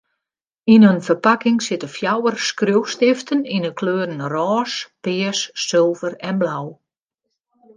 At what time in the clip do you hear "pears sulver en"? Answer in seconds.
5.03-6.37